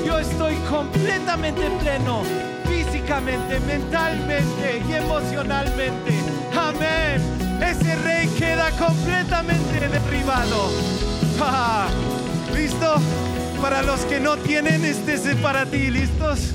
[0.05, 2.23] Yo estoy completamente pleno,
[2.65, 6.13] físicamente, mentalmente y emocionalmente.
[6.55, 7.21] Amén.
[7.61, 10.69] Ese rey queda completamente derribado.
[12.59, 12.95] ¿Listo?
[13.61, 15.89] Para los que no tienen, este es para ti.
[15.89, 16.51] ¿Listos?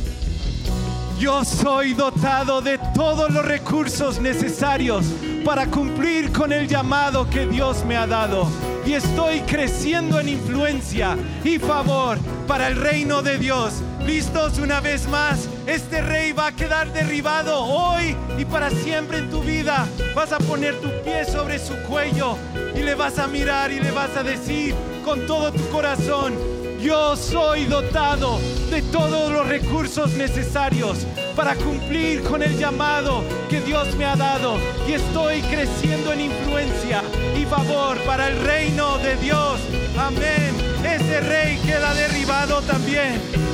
[1.19, 5.07] Yo soy dotado de todos los recursos necesarios
[5.47, 8.47] para cumplir con el llamado que Dios me ha dado.
[8.85, 13.83] Y estoy creciendo en influencia y favor para el reino de Dios.
[14.07, 15.49] ¿Listos una vez más?
[15.67, 19.89] Este rey va a quedar derribado hoy y para siempre en tu vida.
[20.15, 22.37] Vas a poner tu pie sobre su cuello
[22.75, 24.75] y le vas a mirar y le vas a decir
[25.05, 26.35] con todo tu corazón,
[26.83, 28.39] yo soy dotado
[28.71, 34.59] de todos los recursos necesarios para cumplir con el llamado que Dios me ha dado
[34.89, 37.03] y estoy creciendo en influencia
[37.39, 39.61] y favor para el reino de Dios.
[39.99, 40.55] Amén.
[40.85, 43.54] Ese rey queda derribado también.